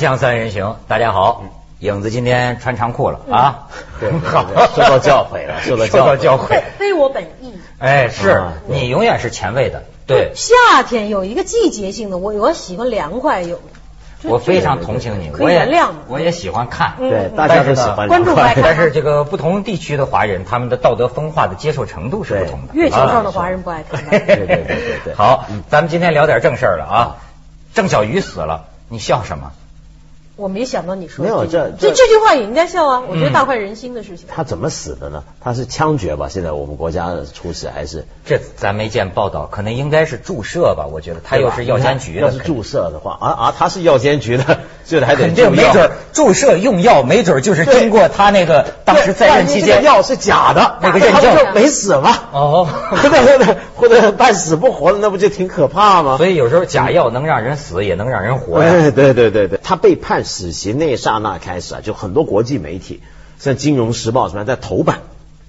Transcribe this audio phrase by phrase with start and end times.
[0.00, 1.44] 锵锵三人行，大家好，
[1.78, 3.68] 影子今天穿长裤了啊，
[4.00, 7.52] 对，好， 受到教诲了，受到受到教诲，非我本意。
[7.78, 13.60] 哎，是啊你永远是前卫的，对，夏天有一个季节性的，我我喜欢凉快有。
[14.22, 17.10] 我非常同情你，可以我也原谅我也喜欢看，嗯。
[17.10, 22.72] 对，大家都喜欢关注 但是这个不同地区的华人，他们的道德风化的接受程度是不同的。
[22.72, 23.32] 月球上的啊。
[23.32, 24.00] 华人不爱看。
[24.08, 25.14] 对对对对对。
[25.14, 27.16] 好，咱们今天聊点正事儿了啊。
[27.74, 29.52] 郑小鱼死了，你笑什么？
[30.40, 33.02] 我没想到你说没有这这这句话也应该笑啊！
[33.06, 34.26] 我觉得嗯大快人心的事情。
[34.26, 35.22] 他怎么死的呢？
[35.42, 36.28] 他是枪决吧？
[36.30, 38.06] 现在我们国家处死还是？
[38.24, 40.86] 这咱没见报道，可能应该是注射吧？
[40.90, 52.16] 我觉得他又是药监局的，要是注射的话，啊啊，他是药监局的， 这还得肯定没准注射用药，没准就是经过他那个当时在任期间药是假的，那个认证就没死吗？
[52.32, 56.16] 哦， 或者或者或者半死不活的，那不就挺可怕吗？
[56.16, 58.70] 所以有时候假药能让人死，也能让人活呀。
[58.70, 63.00] 哎，对对对对，他被判死刑那一刹那开始啊，就很多国际媒体，
[63.38, 65.00] 像《金融时报》什么，在头版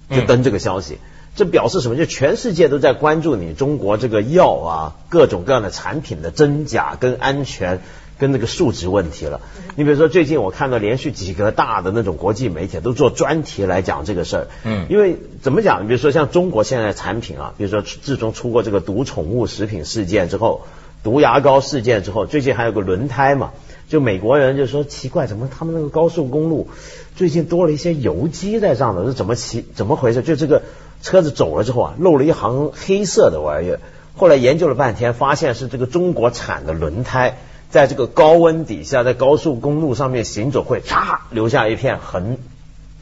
[0.10, 0.98] 就登这个消息。
[1.34, 1.96] 这表示什么？
[1.96, 7.80] 就全世界都在关注你中国这个药啊，各种各样的产品的真假跟安全
[8.20, 9.40] 跟那个数值问题了。
[9.76, 14.48] 你比如说，最近我看到连续几个大的那种国际媒体都做专题来讲这个事儿。
[14.66, 15.88] 嗯因为怎么讲？
[15.88, 20.68] 比如说像中国现在产品啊，比如说自从出过这个毒宠物食品事件之后，
[21.04, 23.52] 毒牙膏事件之后，最近还有个轮胎嘛，
[23.92, 26.70] 就美国人就说奇怪，怎么他们那个高速公路
[27.18, 30.22] 最近多了一些油机在上头，是怎么骑怎么回事？
[30.22, 30.62] 就这个
[31.02, 33.82] 车子走了之后啊，漏了一行黑色的玩意儿。
[34.16, 37.38] 后来研究了半天，发现是这个中国产的轮胎，
[37.70, 42.38] 在这个高温底下，在高速公路上面行走会嚓留下一片痕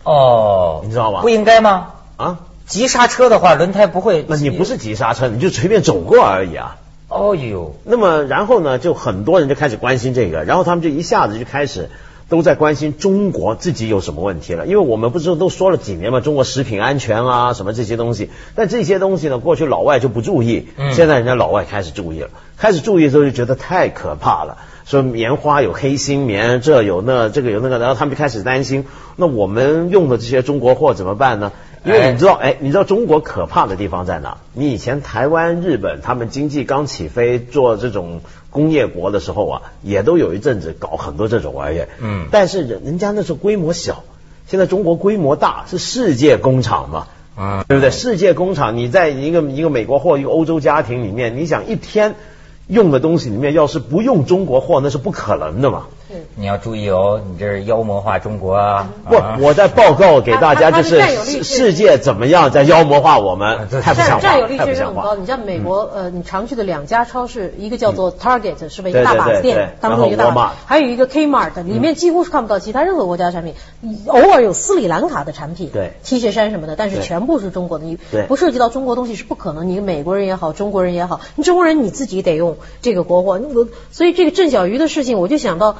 [0.03, 1.91] 哦，你知道吗不应该吗？
[2.17, 2.39] 啊。
[2.65, 4.25] 急刹车的话，轮胎不会。
[4.27, 6.77] 那你不是急刹车，你就随便走过而已啊。
[7.09, 11.89] 哦呦，那么然后呢，就很多人就开始关心这个，然后他们就一下子就开始
[12.29, 24.59] 都在关心中国自己有什么问题了，因为我们不是都说了几年嘛，中国食品安全啊什么这些东西，但这些东西呢，过去老外就不注意，嗯现在人家老外开始注意了，开始注意之后就觉得太可怕了。
[24.85, 28.85] 说棉花有黑心棉，这有那这个有那个，然后他们就开始担心，
[29.17, 31.51] 那我们用的这些中国货怎么办呢？
[31.85, 34.37] 因为你知道，哎，你知道中国可怕的地方在哪？
[34.53, 41.87] 你以前台湾、日本他们经济刚起飞，做这种工业国的时候啊，也都有一阵子搞很多这种玩意儿。
[42.01, 44.03] 嗯但是人人家那时候规模小，
[44.47, 47.07] 现在中国规模大，是世界工厂嘛，
[47.37, 47.91] 嗯，对不对？
[47.91, 52.15] 世界工厂，你在一个一个美国或一个欧洲家庭里面，你想一天
[52.69, 55.87] 用的东西里面，要是不用中国货，那是不可能的嘛。
[56.35, 58.89] 你要注意哦，你这是妖魔化中国啊！
[59.07, 65.15] 不啊，我在报告给大家，就是占有率世世界怎么样在妖魔化我啊们，这太不像话，占占有率确实很高。。
[65.15, 68.89] 你像美国，呃，你常去的两家超市，一个叫做 Target，是吧？
[68.89, 73.53] 一个大把子店当中一个大把，还有一个 Kmart，里面几乎是看不到其他任何国家的产品，
[74.07, 77.85] 偶尔有斯里兰卡的产品，对，T 恤衫什么的，但是全部是中国的。
[77.85, 79.69] 你对不涉及到中国东西是不可能。
[79.69, 83.39] 你美国人也好，中国人也好，你中国人你自己得用这个国货。
[83.53, 85.77] 我所以这个郑小鱼的事情，我就想到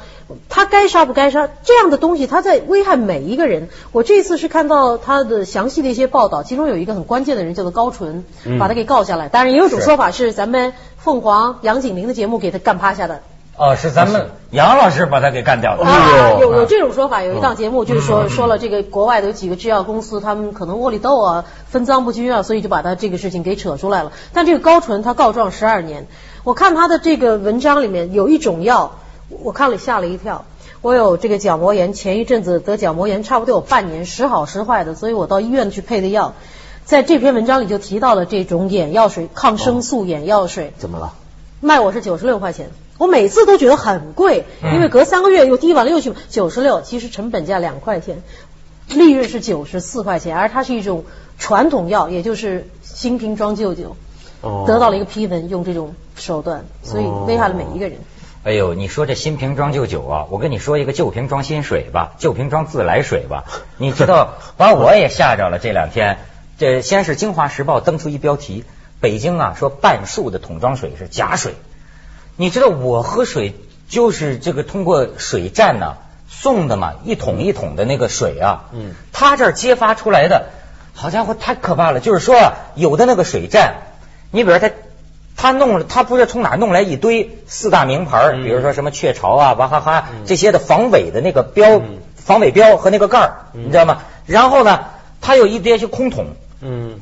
[0.48, 3.68] 他该杀不该杀，这样的东西他在危害每一个人。
[3.92, 9.28] 我这次是看到他的详细的一些报道，其中有一个很关键的人叫做高纯，嗯把他给告下来。
[9.28, 13.20] 当然也有一种说法是咱们凤凰杨景林的节目给他干趴下的。
[13.56, 15.84] 哦，是咱们杨老师把他给干掉的。
[15.84, 24.12] 哎啊，有有这种说法，有一档节目就是说嗯说了这个国外的有几个制药公司，他们可能窝里斗啊，分赃不均啊，所以就把他这个事情给扯出来了。
[24.32, 26.06] 但这个高纯他告状十二年，
[26.42, 30.44] 我看他的这个文章里面有一种药，我看了吓了一跳。
[30.82, 36.34] 我有这个角膜炎，前一阵子得角膜炎，差不多有半年，时好时坏的，所以我到医院去配的药。
[36.86, 40.72] 在这篇文章里就提到了这种眼药水，抗生素眼药水。
[40.78, 41.12] 怎么了？
[41.60, 48.22] 卖我是九十六块钱，我每次都觉得很贵，嗯因为隔三个月又滴完了又去九十六，其实成本价两块钱，
[48.88, 51.04] 利润是九十四块钱，而它是一种
[51.38, 53.96] 传统药，也就是新瓶装旧酒，
[54.40, 57.98] 哦得到了一个批文，用这种手段，所以危害了每一个人。
[58.42, 63.44] 哎呦，你说这新瓶装旧酒啊，我跟你说一个旧瓶装新水吧，旧瓶装自来水吧。
[63.76, 65.58] 你知道，把我也吓着了。
[65.58, 66.18] 这两天，
[66.56, 68.64] 这先是《京华时报》登出一标题，
[68.98, 71.54] 北京啊说半数的桶装水是假水。
[72.36, 73.54] 你知道我喝水
[73.88, 75.96] 就是这个通过水站呢、
[76.28, 80.46] 送的嘛，一桶一桶的那个水啊，嗯，他这儿揭发出来的，
[80.94, 82.00] 好家伙，太可怕了。
[82.00, 83.82] 就是说啊，有的那个水站，
[84.30, 84.70] 你比如他。
[85.36, 94.02] 他弄了，他不是从哪儿弄来一堆四大名牌比如说什么雀巢啊、娃哈哈嗯这些的防伪的那个标、嗯防伪标和那个盖你知道吗？
[94.26, 94.80] 然后呢，
[95.22, 96.26] 他有一堆些空桶，
[96.60, 97.00] 嗯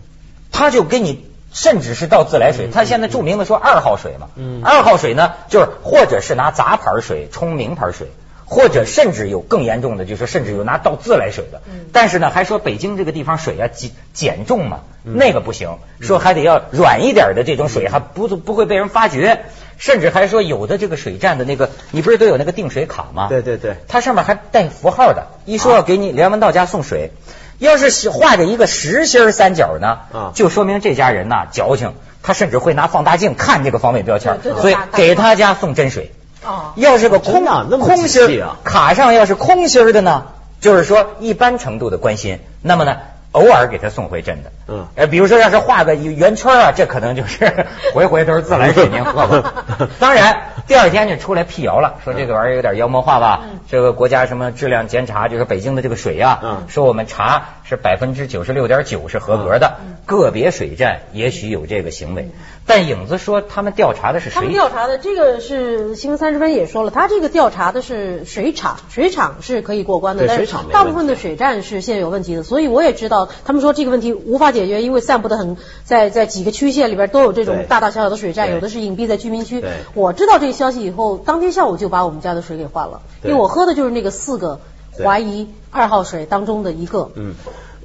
[0.53, 8.07] 他就给你，甚至是倒自来水，嗯他现在著名的说二号水嘛，嗯二号水呢，就是或者是拿杂牌水冲名牌水，
[8.49, 11.61] 或者甚至有更严重的，就是说甚至有拿倒自来水的。
[11.93, 19.45] 但是呢，还说北京这个地方水啊减减重嘛，那个不行，说还得要软一点的这种水，还不不会被人发觉。
[19.81, 23.29] 甚至还说有的这个水站的那个，你不是都有那个定水卡吗？
[23.29, 27.13] 对对对，它上面还带符号的，一说要给你梁文道家送水，
[27.59, 36.11] 要是画着一个实心三角呢，啊就说明这家人呐矫情，他甚至会拿放大镜看这个防伪标签所以给他家送真水。
[36.45, 40.27] 哦，要是个空啊那么空心啊儿卡上要是空心儿的呢，
[40.61, 42.97] 就是说一般程度的关心，那么呢，
[43.33, 44.53] 偶尔给他送回真的。
[44.71, 49.55] 嗯呃，比如说要是画个圆圈啊，这可能就是 回回都是自来水您喝吧。
[49.99, 50.37] 当然，
[50.67, 53.45] 第二天就出来辟谣了，说这个玩意儿有点妖魔化吧。
[53.71, 62.31] 这个国家什么质量监察，就是北京的这个水啊，嗯说我们查是百分之九十六点九是合格的，个别水站也许有这个行为。
[62.69, 64.53] 但影子说他们调查的是他们？
[64.53, 79.65] 调查的这个是新闻三十分也说了，他这个调查的是水厂，水厂是可以过关的，但是大部分的水站是现在有问题的，所以我也知道他们说这个问题无法解决，因为散布的很在在几个区县里边都有这种大大小小的水站，有的是隐蔽在居民区。
[79.95, 84.61] 我知道这个消息以后，当天下午就把我们家的水给换了，因为我喝的就是那个四个
[85.03, 87.11] 怀疑二号水当中的一个。
[87.15, 87.35] 嗯，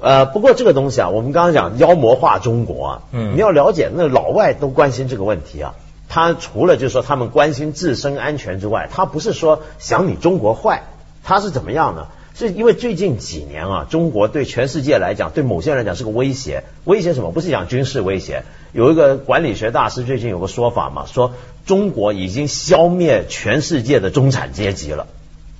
[0.04, 5.76] 呃，不过这个东西啊，我们刚刚讲妖魔化中国啊，嗯你要了解，那老外都关心这个问题啊。
[6.10, 10.82] 他除了就是说他们关心自身安全之外，他不是说想你中国坏，
[11.22, 12.08] 他是怎么样呢？
[12.34, 16.64] 是因为最近几年啊，中国对全世界来讲，对某些人来讲是个威胁。
[16.84, 17.32] 威胁什么？
[17.32, 18.42] 不是讲军事威胁。
[18.74, 21.32] 有一个管理学大师最近有个说法嘛，说
[21.64, 25.06] 中国已经消灭全世界的中产阶级了。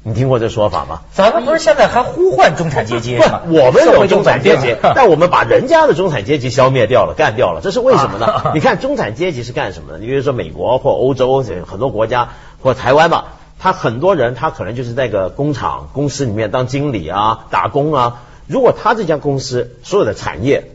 [0.06, 1.00] 你听过这说法吗？
[1.14, 3.40] 咱们不是现在还呼唤中产阶级吗？
[3.46, 8.52] 不，我们有中产阶级但我们把人家的中产阶级消灭掉了，干掉了，这是为什么呢？
[8.52, 9.98] 你看中产阶级是干什么的？
[9.98, 12.28] 你比如说美国或欧洲很多国家
[12.60, 18.22] 或台湾吧，他很多人他可能就是在个工厂公司里面当经理啊、打工啊。
[18.46, 20.70] 如果他这家公司所有的产业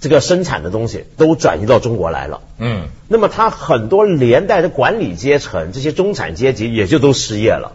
[0.00, 2.40] 这个生产的东西都转移到中国来了。
[2.56, 7.72] 嗯，那么他很多连带的管理阶层，这些中产阶级也就都失业了。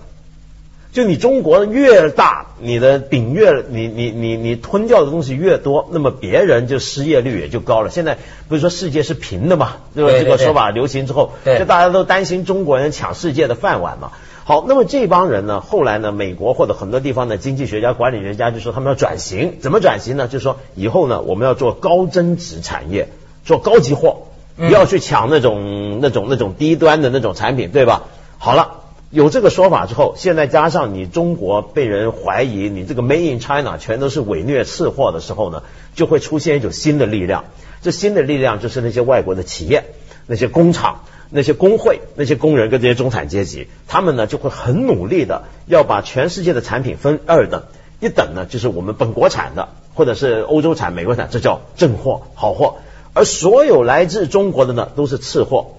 [0.91, 7.89] 就你中国越大，你的饼越你你你你吞掉的东西越多，那么别人就失业率也就高了。
[7.89, 8.17] 现在
[8.49, 10.19] 不是说世界是平的嘛，对吧？
[10.19, 14.11] 这个说法流行之后，对就大家都担心中国人抢世界的饭碗嘛。
[14.43, 20.27] 好，那么这帮人呢，后来呢，美国或者很多地方的经济学家、管理学家就说他们要转型，怎么转型呢？
[20.27, 23.07] 就是说以后呢，我们要做高增值产业，
[23.45, 24.23] 做高级货，
[24.57, 28.03] 不要去抢那种那种那种低端的那种产品，对吧？
[28.37, 28.80] 好了。
[29.11, 35.63] 有这个说法之后，现在加上你中国被人怀疑你这个 Made in China 全都是伪劣次货的时候呢，
[35.95, 37.43] 就会出现一种新的力量。
[37.81, 39.83] 这新的力量就是那些外国的企业、
[40.27, 47.63] 那些工厂、那些工会、那些工人跟这些中产阶级，他们呢就会很努力的要把全世界的产品分二等，
[47.99, 52.75] 一等呢就是我们本国产的，或者是欧洲产、美国产，这叫正货、好货，
[53.13, 55.71] 而所有来自中国的呢都是次货。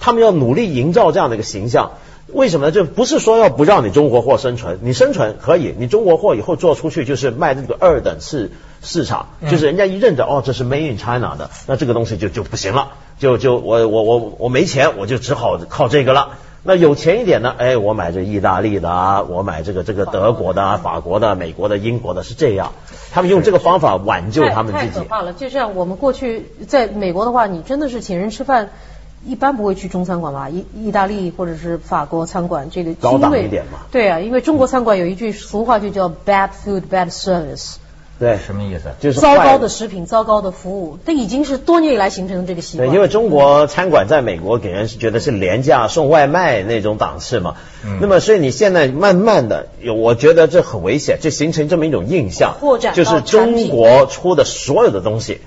[0.00, 1.92] 他们要努力营造这样的一个形象。
[2.32, 2.72] 为什么呢？
[2.72, 8.50] 就不是说要不让你中国货生存，你生存可以，你中国货以后做出去就是卖这个二等市
[8.82, 16.30] 市场，就是人家一认着哦，这是 Made in China 的，那这个东西就就不行了，就就我我我我没钱，我就只好靠这个了。
[16.66, 22.72] 那有钱一点呢，哎，我买这意大利的啊，我买这个这个德国的、啊、法国的、美国的、英国的，是这样。
[23.12, 24.94] 他们用这个方法挽救他们自己。
[24.94, 25.34] 太可怕了！
[25.34, 28.70] 就像我们过去在美国的话，你真的是请人吃饭。
[29.26, 30.48] 一般不会去中餐馆吧？
[30.50, 33.80] 意意大利或者是法国餐馆，这个高档一点嘛。
[33.90, 37.76] 对啊，因为中国餐馆有一句俗话就叫 “bad food, bad service”。
[38.16, 38.90] 对，什么意思？
[39.00, 42.88] 就是糟糕的食品，糟糕的服务，这已经是多年以来形成的这个习惯。
[42.88, 47.56] 对，因为中国餐馆在美国给人是觉得是廉价送外卖那种档次嘛。
[47.84, 52.54] 嗯、那么，所以你现在慢慢的有，我觉得这很危险，就形成这么一种印象，
[52.94, 55.40] 就是中国出的所有的东西。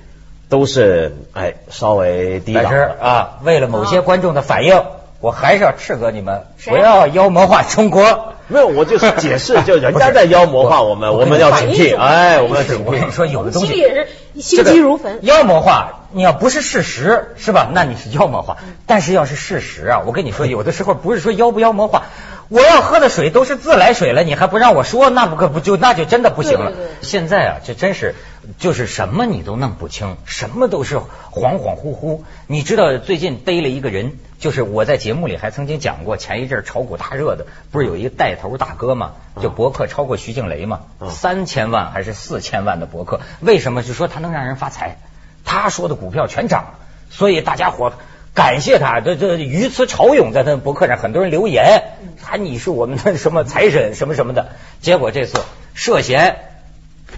[0.48, 2.64] 都是哎，稍微低档
[3.00, 3.38] 啊。
[3.42, 4.82] 为了某些观众的反应，
[5.20, 8.34] 我还是要斥责你们，不要妖魔化中国。
[8.48, 11.96] 没有，我就是解释， 就人家在妖魔化我们，我们要警惕。
[11.96, 12.82] 哎，我们要警惕。
[12.84, 14.08] 我跟你说，有的东西心里也是
[14.40, 15.18] 心急如焚。
[15.22, 17.68] 妖魔化，你要不是事实，是吧？
[17.72, 18.56] 那你是妖魔化。
[18.86, 22.04] 但是要是事实啊，我跟你说，有的时候不是说妖不妖魔化。
[22.50, 26.70] 我要喝的水都是自来水了，你还不让我说，那不可不就那就真的不行了。
[26.70, 28.14] 对对对现在啊，这真是
[28.58, 32.20] 就是什么你都弄不清，什么都是恍恍惚惚。
[32.46, 43.82] 你知道最近逮了一个人，就是我在节目里还曾经讲过，前一阵炒股大热的，不是有一个带头大哥嘛，就博客超过徐静蕾嘛，三千万还是四千万的博客，为什么？
[43.82, 44.96] 就说他能让人发财，
[45.44, 46.74] 他说的股票全涨，
[47.10, 47.92] 所以大家伙。
[48.34, 51.82] 感谢他，这这鱼词潮涌，在他的博客上很多人留言，
[52.22, 54.50] 喊你是我们的什么财神什么什么的。
[54.80, 55.42] 结果这次
[55.74, 56.36] 涉嫌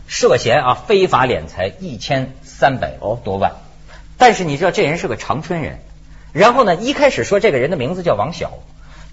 [0.06, 3.56] 涉嫌啊非法敛财一千三百多万，
[4.16, 5.80] 但是你知道这人是个长春人，
[6.32, 8.50] 然后呢一开始说这个人的名字叫王晓，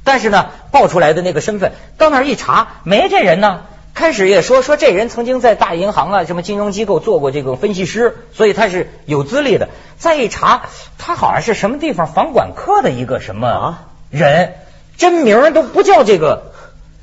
[0.03, 3.61] 但是呢报出来的那个身份到那儿一查没这人呢。
[3.93, 9.69] 开始也说说这人曾经在大银行啊什么金融机构做过这个分析师，所以他是有资历的。
[9.97, 10.67] 再一查，
[10.99, 13.79] 他好像是什么地方房管科的一个什么
[14.11, 14.53] 人，
[14.97, 16.51] 真名都不叫这个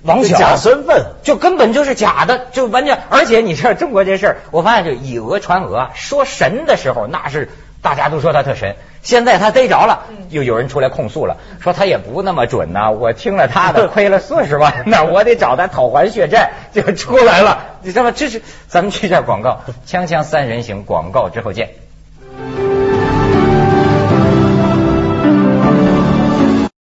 [0.02, 2.96] 王晓，假身份就根本就是假的，就完全。
[3.10, 7.50] 而且你知道中国这事儿，我发现就以讹传讹，说神的时候那是。
[7.82, 12.90] 大家都说他特神，现在他逮着了，又有人出来控诉了，说他也不那么准呐。
[12.90, 17.76] 我听了他的， 亏了四十万， 那我得找他讨还血债，就出来了。
[17.82, 18.12] 你知道吗？
[18.16, 21.74] 这是咱们去下广告， 锵锵三人行广告之后见。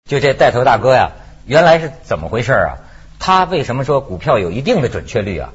[0.05, 1.11] 就这带头大哥呀，
[1.45, 2.77] 原来是怎么回事啊？
[3.19, 5.49] 他为什么说股票有一定的准确率啊？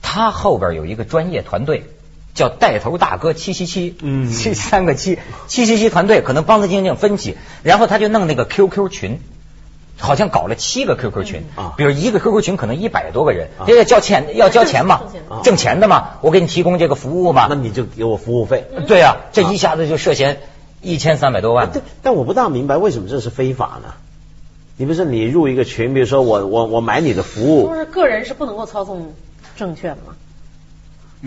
[0.00, 1.84] 他后边有一个专业团队。
[2.34, 9.20] 叫带头大哥七七七，嗯，七三个七七七七团队可能帮他进行分析，然后他就弄那个 QQ 群，
[9.98, 15.02] 好像搞了七个 QQ 群，啊，比如一个 QQ 群可能一百多个人，这要交钱 要交钱嘛，
[15.44, 20.40] 挣钱的嘛，我给你提供这个服务嘛，那你就给我服务费，对呀，这一下子就涉嫌
[20.82, 23.94] 一千三百多万，对，但我不大明白为什么这是非法呢？
[24.76, 29.14] 你不是你入一个群，比如说我我我买你的服务，不是个人是不能够操纵
[29.56, 30.16] 证券吗？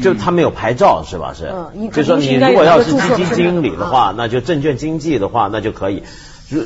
[0.01, 1.33] 就他没有牌照是吧？
[1.35, 1.51] 是，
[1.89, 6.03] 就说你如果要是基金经理的话，那就证券经纪的话，那就可以。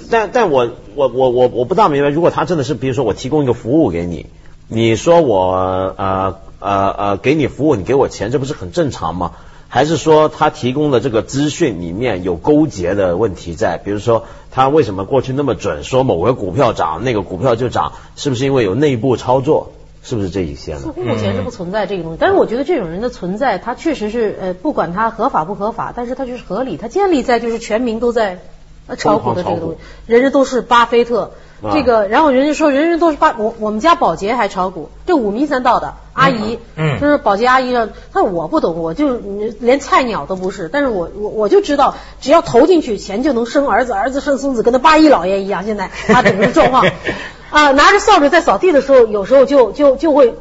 [0.09, 4.27] 但但我我我我我不大明白，如果他真的是，比如说我提供一个服务给你，
[4.67, 9.31] 你说我呃呃呃给你服务，你给我钱，这不是很正常吗？
[9.69, 13.77] 还是说他提供的这个资讯里面有勾结的问题在？
[13.77, 19.71] 比如说他为什么过去那么准，说某个股票涨，那个股票就涨，是不是因为有内部操作？
[20.03, 20.79] 是不是这一些呢？
[20.79, 28.39] 似乎目前是不存在这个东西，但是我觉得这种人的存在，他确实是呃，不管他合法不合法，但是他就是合理，他建立在就是全民都在
[28.97, 29.77] 炒股的这个东西，
[30.07, 31.31] 人人都是巴菲特，
[31.61, 39.17] 这个，然后人家说人人都是巴，我我们家保洁还炒股，这五迷三道的阿姨，嗯，就是保洁阿姨让，他说我不懂，我就
[39.59, 46.83] 连菜鸟都不是，但是我我我就知道，只要投进去，钱就能生儿子，儿子生孙子，跟那八一老爷一样，现在他整个状况。
[47.51, 50.33] 啊，拿着扫帚在扫地的时候，有时候就就就会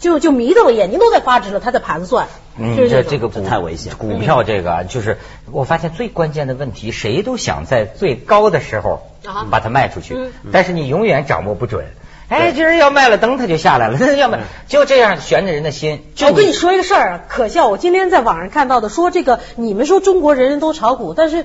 [0.00, 1.60] 就就迷瞪了，眼睛都在发直了。
[1.60, 3.94] 他在盘算，嗯，这这个太危险。
[3.96, 5.18] 股票这个就是
[5.50, 9.02] 我发现最关键的问题，谁都想在最高的时候
[9.50, 10.16] 把它卖出去，
[10.52, 11.84] 但是你永远掌握不准。
[12.28, 16.04] 哎，今儿要卖了，灯它就下来了， 要卖就这样悬着人的心。
[16.22, 17.68] 我跟你说一个事儿，可笑。
[17.68, 21.44] 我今天在网上看到的，说这个你们说中国人人都炒股，但是。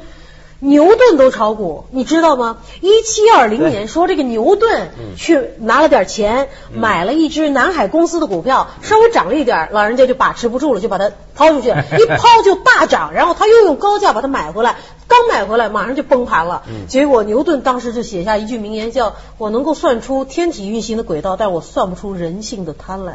[0.62, 2.58] 牛顿都炒股，你知道吗？
[2.82, 14.76] 一七二零年说这个牛顿去拿了点钱，买了一只南海公司的股票，稍微涨了一点，老人家就把持不住了，就把它抛出去， 一抛就大涨，然后他又用高价把它买回来，
[15.08, 16.64] 刚买回来马上就崩盘了。
[16.90, 23.12] 结果牛顿当时就写下一句名言，叫我能够算出天体运行的轨道，但我算不出人性的贪婪。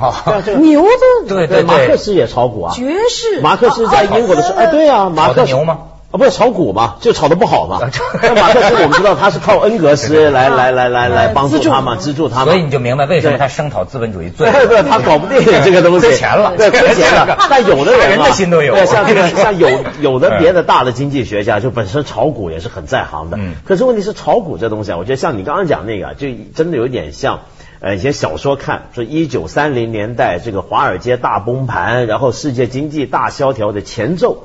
[0.00, 1.26] 啊，牛顿。
[1.26, 5.52] 对对对，马克思也炒股啊，爵士，马克思在英国的时候，哎，对啊，马克思。
[5.52, 5.78] 牛吗？
[6.12, 7.80] 啊，不是炒股嘛，就炒的不好嘛。
[8.22, 12.52] 那马克思我们知道他是靠恩格斯 来来来来来帮助他嘛，资助他嘛。
[12.52, 14.50] 所以你就明白为什么他声讨资本主义罪。
[14.52, 16.06] 对对，他搞不定这个东西。
[16.06, 17.36] 亏钱了，对，亏钱了。
[17.50, 18.74] 但有的人啊，心都有。
[18.74, 19.68] 对，像这个像有
[20.00, 23.36] 有的别的大的经济学家，就本身炒股也是很在行的。
[23.40, 23.54] 嗯。
[23.64, 27.40] 可是问题是炒股这东西啊，我觉得像你刚刚讲那个，就真的有点像
[27.80, 34.44] 呃一些小说看，说一九三零年代这个华尔街大崩盘，然后世界经济大萧条的前奏。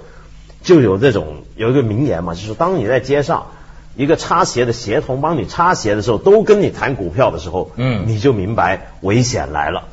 [0.64, 3.48] 就有这种有一个名言嘛，就是当你在街上
[3.96, 9.90] 一个擦鞋的鞋童帮你擦鞋的时候，都跟你谈股票的时候，嗯，你就明白危险来了。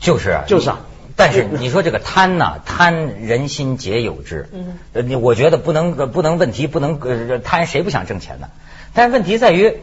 [0.00, 0.80] 就是就是啊，
[1.16, 4.48] 但是你说这个贪呐，贪人心皆有之。
[4.52, 8.48] 嗯，呃，你我觉得不能不能问题不能呃贪，谁不想挣钱呢？
[8.94, 9.76] 但是问题在于。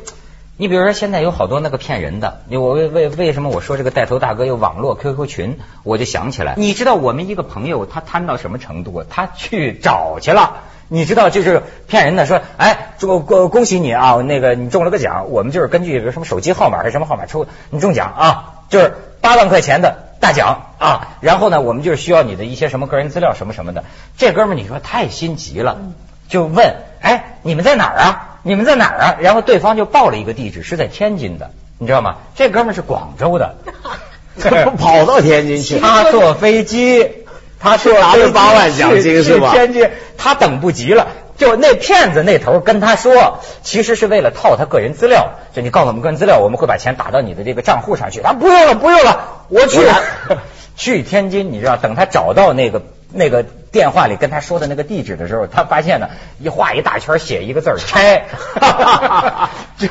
[0.57, 2.39] 你比如说，现在有好多那个骗人的。
[2.47, 6.53] 你我为为为什么我说这个带头大哥有网络 QQ 群，我就想起来。
[6.55, 9.03] 你知道我们一个朋友他贪到什么程度？
[9.03, 10.61] 他去找去了。
[10.87, 21.17] 你知道就是骗人的，说哎，祝恭恭喜你啊，那个你中了个奖，我们就是根据什么手机号码还是什么号码抽你中奖啊，就是八万块钱的大奖啊。
[21.19, 23.83] 然后呢，我们就是需要你的一些什么个人资料什么什么的。
[24.15, 25.79] 这哥们你说太心急了，
[26.29, 28.34] 就问哎，你们在哪儿啊？
[28.47, 29.15] 你们在哪儿啊？
[29.21, 31.49] 然后对方就报了一个地址，是在天津的，
[31.79, 32.17] 你知道吗？
[32.35, 33.55] 这哥们是广州的，
[34.77, 35.79] 跑到天津去。
[35.81, 37.09] 他坐飞机，
[37.59, 39.49] 他坐拿了八万奖金是吧？
[39.51, 48.21] 天津，他等不及了，就那骗子那头跟他说，其实是为了套他个人资料，就你告诉我们个人资料，我们会把钱打到你的这个账户上去。
[48.21, 49.79] 他不用了，不用了，我去
[50.77, 52.83] 去天津，你知道，等他找到那个
[53.15, 58.25] 那个电话里跟他说的那个地址的时候，他发现呢，一画一大圈，写一个字儿拆，
[59.79, 59.87] 就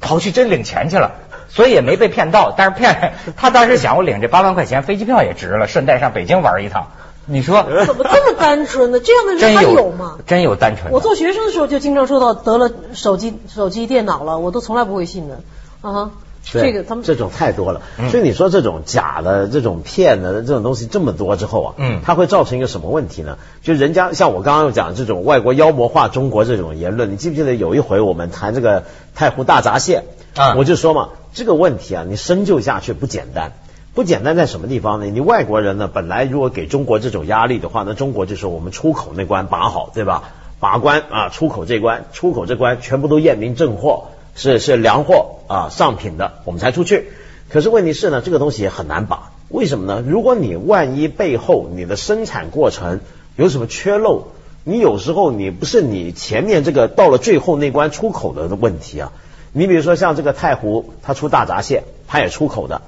[0.00, 1.12] 跑去真领钱去了。
[1.48, 6.86] 所以也没被骗到，但是骗他当时想，我领这八万块钱飞机票也值了，顺带上北京玩一趟。
[7.26, 8.98] 你说怎么这么单纯呢？
[8.98, 10.16] 这样的人还有吗？
[10.26, 10.90] 真有单纯。
[10.90, 15.40] 我做学生的时候就经常收到得了手机、手机、电脑了，我都从来不会信的
[15.82, 16.10] 啊。
[16.44, 23.38] 这个他们这种太多了，所以你说这种假的、这种骗的这种东西这么多之后啊，嗯，它会造成一个什么问题呢？
[23.62, 28.84] 就人家像我刚刚讲这种外国妖魔化中国这种言论，你记不记得有一回我们谈这个
[29.14, 30.54] 太湖大闸蟹啊？
[30.56, 33.52] 我就说嘛，这个问题啊，你深究下去不简单，
[33.94, 35.06] 不简单在什么地方呢？
[35.06, 40.24] 你外国人呢，本来如果给中国这种压力的话，那中国就是我们出口那关把好，对吧？
[40.58, 44.08] 把关啊，出口这关，出口这关全部都验明正货。
[44.34, 47.08] 是是粮货啊，上品的，我们才出去。
[47.50, 49.30] 可是问题是呢，这个东西也很难把。
[49.48, 50.02] 为什么呢？
[50.06, 53.00] 如果你万一背后你的生产过程
[53.36, 54.28] 有什么缺漏，
[54.64, 59.12] 你有时候你不是你前面这个到了最后那关出口的问题啊。
[59.52, 62.82] 你比如说像这个太湖，它出大闸蟹，它也出口的。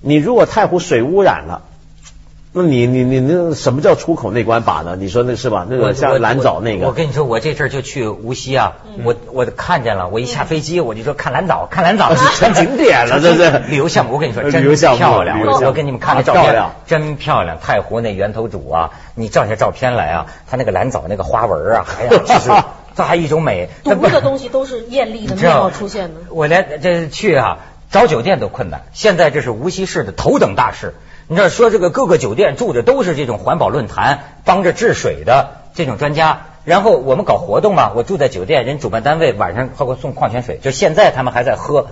[0.00, 1.62] 你如果太湖水污染了。
[2.62, 4.96] 那你你你那什么叫出口那关把呢？
[4.98, 5.66] 你说那是吧？
[5.68, 6.86] 那个像蓝藻那个。
[6.86, 14.14] 我跟你说，我这阵就去无锡啊，我我看见了，我一下飞机我就说看蓝藻，看蓝藻 是成景点了， 这是旅游项目。
[14.14, 14.62] 我跟你说，真
[14.96, 15.40] 漂亮。
[15.40, 17.58] 我给你们看个照片，真漂亮。
[17.60, 22.50] 太湖那源头主啊，你照下照片来啊，它那个蓝藻那个花纹啊，哎呀，就是
[22.96, 23.68] 这还一种美。
[23.84, 26.14] 赌博的东西都是艳丽的面貌出现的。
[26.30, 27.58] 我连这去啊
[27.90, 30.94] 找酒店都困难，现在这是无锡市的头等大事。
[31.30, 41.88] 你知道说这个各个酒店住的都是这种环保论坛帮着治水的这种专家，然后我们搞活动嘛，我住在酒店，人主办单位晚上还给我送矿泉水，就现在他们还在喝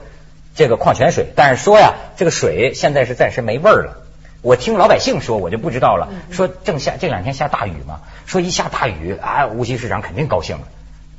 [0.54, 3.98] 这个矿泉水，但是说呀，这个水现在是暂时没味儿了。
[4.40, 6.08] 我听老百姓说，我就不知道了。
[6.30, 10.62] 说正下这两天下大雨嘛，说一下大雨啊，无锡市长肯定高兴了。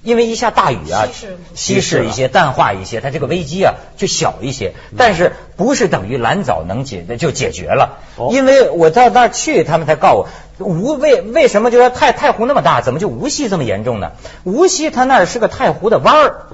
[0.04, 1.08] 因为一下大雨啊，
[1.56, 4.74] 稀释一些，淡化一些，它这个危机啊就小一些。
[4.98, 8.00] 但是不是等于蓝藻能解就解决了？
[8.32, 10.28] 因为我到那儿去，他们才告我，
[10.66, 14.12] 无为为什么就说太太湖那么大，怎么就无锡这么严重呢？
[14.44, 16.46] 无锡它那儿是个太湖的弯儿，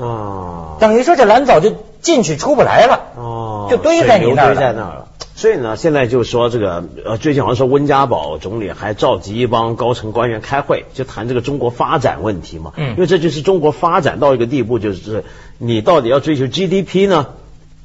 [0.79, 5.07] 等于说这蓝藻就进去出不来了，就堆在你那儿了。
[5.35, 12.73] 所以呢，现在就说这个呃，最近好像说温家宝总理还召集一帮高层官员开会，就谈这个中国发展问题嘛。
[12.77, 15.23] 嗯，因为这就是中国发展到一个地步，就是
[15.57, 17.29] 你到底要追求 GDP 呢？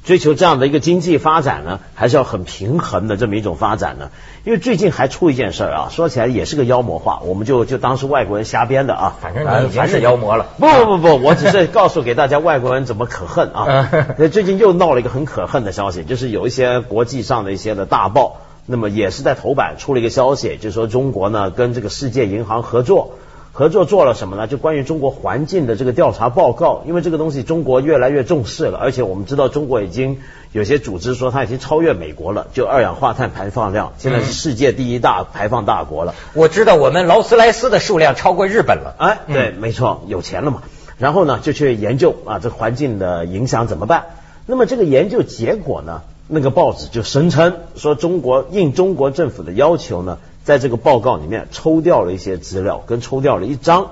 [0.03, 4.09] 追求这样的一个经济发展呢，还是要很平衡的这么一种发展呢？
[4.45, 9.17] 因为最近还出一件事儿啊，说起来也是个妖魔化，我们就就当是外国人瞎编的啊。
[9.21, 10.47] 反正你已经是妖魔了。
[10.57, 13.89] 不不不不，我只是告诉给大家外国人怎么可恨啊。
[14.17, 23.15] 那 最近又闹了一个很可恨的消息，就是有一些国际上的一些的大报，那么也是在头版出了一个消息，就是说中国呢跟这个世界银行合作。
[23.51, 24.47] 合作做了什么呢？
[24.47, 30.19] 就关于中国环境的这个调查报告，因为这个东西中国越来越重视了，而且我们知道中国已经
[30.53, 36.13] 有些组织说它已经超越美国了，就二氧化碳排放量现在是世界第一大排放大国了。
[36.33, 38.95] 我知道我们劳斯莱斯的数量超过日本了。
[38.97, 40.61] 哎，对，没错，有钱了嘛。
[40.97, 44.05] 然后呢，就去研究啊，这环境的影响怎么办？
[44.45, 50.17] 那么这个研究结果呢，那个报纸就声称说中国应中国政府的要求呢。
[50.49, 53.91] 在这个报告里面抽掉了一些资料，跟抽掉了一张。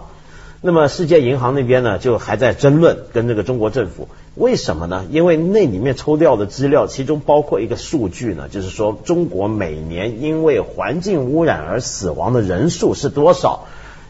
[0.60, 5.06] 那么世界银行那边呢，就还在争论跟这个中国政府，为什么呢？
[5.12, 13.66] 因为那里面抽掉的资料，其中包括一个数据呢，就是说中国每年因为环境污染而死亡的人数是多少？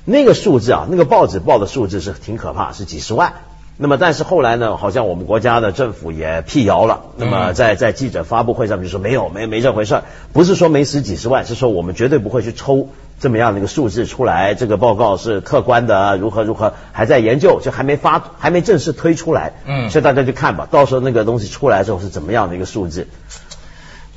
[0.06, 3.34] 那个数字啊，那个报纸报的数字是挺可怕，是几十万。
[3.80, 7.02] 那么，但是后来呢，好像我们国家的政府也辟谣了。
[7.16, 14.56] 那么，在在记者发布会上就说没有，没没这回事儿，不是说没死几十万，是说我们绝对不会去抽这么样的一个数字出来。
[14.56, 19.54] 这个报告是客观的，如何如何，还在研究，就还没发，还没正式推出来。
[19.66, 23.08] 嗯，所以大家就看吧，到时候那个东西出来之后是怎么样的一个数字。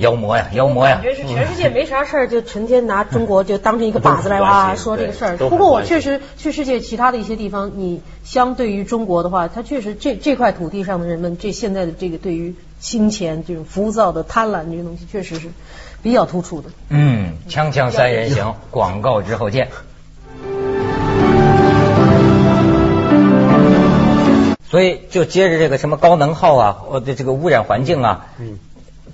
[0.01, 0.95] 妖魔呀，妖魔呀！
[0.95, 5.37] 感觉是全世界没啥事儿，就成天拿中国就当成一个靶子来哇 说这个事儿。
[5.37, 15.49] 不过我确实去世界其他的一些地方，你相对于中国的话，它确实这这块土地上的人们，这现在的这个对于金钱这种浮躁的贪婪这个东西，确实是
[16.03, 16.71] 比较突出的。
[16.89, 19.69] 嗯，锵锵三人行，广告之后见。
[24.71, 28.29] 所以就接着这个什么高能耗啊，我的这个污染环境啊。
[28.39, 28.59] 嗯。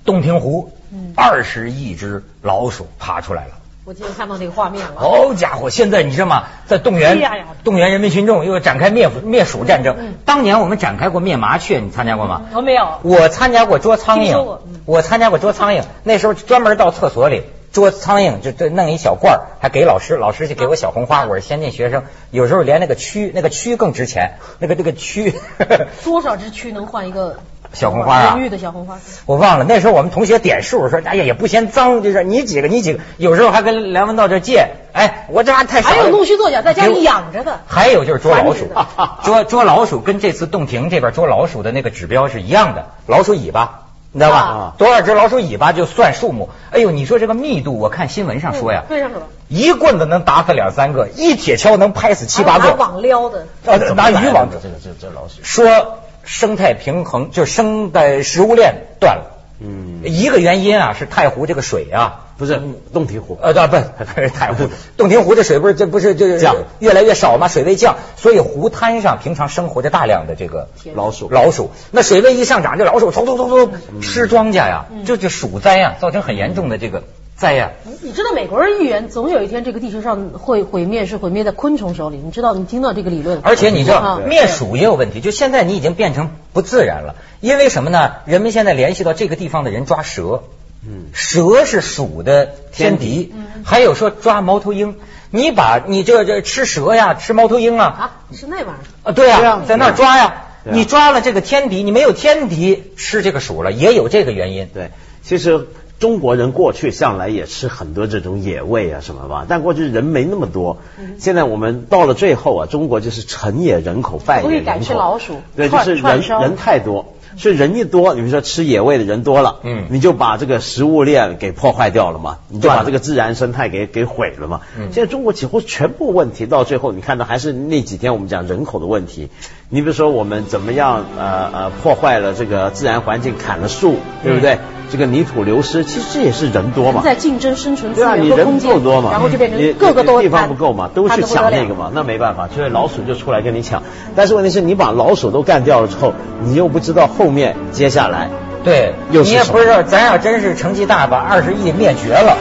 [0.06, 0.70] 洞庭湖，
[1.16, 3.50] 二十亿只老鼠爬出来了，
[3.84, 4.94] 我今天看到那个画面了。
[4.96, 6.44] 好家伙，现在你知道吗？
[6.66, 7.18] 在动员
[7.64, 10.14] 动员人民群众又展开灭灭鼠战争嗯。
[10.24, 12.42] 当年我们展开过灭麻雀，你参加过吗？
[12.54, 12.98] 我没有。
[13.02, 15.82] 我参加过捉苍蝇我参加过捉苍蝇。
[16.04, 17.42] 那时候专门到厕所里
[17.72, 21.18] 捉苍蝇，就就弄一小罐儿，还给老师，老师就给我小红花。
[21.18, 25.34] 啊我是先进学生，有时候连那个蛆，那个蛆更值钱，那个那个蛆。
[26.04, 27.38] 多少只蛆能换一个
[27.72, 28.98] 小红花玉的小红花？
[29.26, 35.83] 我忘了，那时候我们同学点数说，哎呀也不嫌脏，就是你几个你几个，有时候还跟梁文道这借，哎，我这玩意儿太。
[35.83, 37.61] 还有弄虚作假，在家里养着的。
[37.66, 38.68] 还有就是捉老鼠，
[39.24, 43.83] 捉捉老鼠跟这次洞庭这边捉老鼠的那个指标是一样的，老鼠尾巴。
[44.12, 44.74] 你知道吧啊？
[44.79, 46.48] 多少只老鼠尾巴就算数目。
[46.70, 49.24] 哎呦，你说这个密度，我看新闻上说呀，对上了。
[49.48, 52.76] 一棍子能打死两三个，一铁锹能拍死七八个拿个。
[52.76, 53.46] 网撩的。
[53.66, 59.32] 啊拿渔网这个这这老鼠，说生态平衡，就是生的食物链断了。
[59.58, 62.60] 嗯，一个原因啊是太湖这个水啊，不是
[62.92, 66.56] 洞庭湖，呃，对，不 是太湖，洞庭湖的水不是这不是就是降。
[66.78, 71.30] 越来越少嘛，水位降，所以湖滩上平常生活着大量的这个老鼠。
[71.30, 77.04] 老鼠，那水位一上涨，这老鼠嗖嗖嗖嗖吃庄稼呀，这就鼠灾呀，造成很严重的这个
[77.37, 77.70] 灾呀。
[78.03, 82.16] 你知道美国人预言，总有一天这个地球上会毁灭，是毁灭在昆虫手里。
[82.16, 83.40] 你知道，你听到这个理论？
[83.42, 88.14] 而且你知道啊灭鼠也有问题，就现在你已经变成不自然了，因为什么呢？
[88.25, 90.44] 人们现在联系到这个地方的人抓蛇，
[90.83, 94.96] 嗯，蛇是鼠的天敌，还有说抓猫头鹰，
[95.31, 99.11] 你把你这这吃蛇呀，吃猫头鹰啊，啊，是那玩意儿。
[99.11, 100.25] 啊，对呀、啊在那儿抓呀。
[100.25, 104.68] 啊你抓了这个天敌，你没有天敌吃这个鼠了，也有这个原因。
[104.75, 104.90] 对，
[105.22, 110.76] 其实中国人过去向来也吃很多这种野味啊什么吧，但过去人没那么多。
[111.18, 115.20] 现在我们到了最后啊，中国就是成也人口，败也人口。
[115.56, 117.14] 对，就是人人太多。
[117.36, 124.60] 所以人一多，你比如说吃野味的人多了，嗯你就把这个食物链给破坏掉了嘛，你就把这个自然生态给给毁了嘛。
[124.78, 129.28] 嗯现在中国几乎全部问题到最后，你看到还是那几天我们讲人口的问题。
[129.68, 134.58] 你比如说我们怎么样呃呃破坏了这个自然环境，砍了树，对不对？
[134.88, 137.02] 这个泥土流失，其实这也是人多嘛。
[137.02, 143.82] 在竞争生存资对啊，你人够多嘛，然后就变你成各个都地方不够嘛，都去抢那个嘛，那没办法，所以老鼠就出来跟你抢。
[144.14, 146.12] 但是问题是你把老鼠都干掉了之后，
[146.44, 148.29] 你又不知道后面接下来
[148.64, 152.37] 对，你也不知道，咱要真是成绩大，把二十亿灭绝了，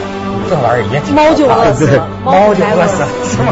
[0.50, 3.44] 这玩意儿也挺 猫就饿死了，猫就还饿死了，什么？